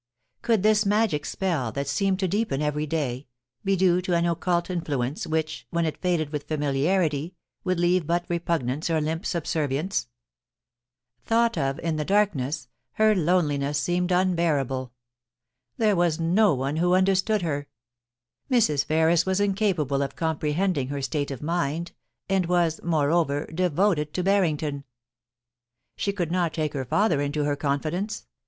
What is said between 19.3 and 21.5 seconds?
incapable of comprehending her state of